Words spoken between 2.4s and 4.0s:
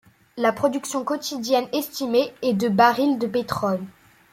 est de barils de pétrole.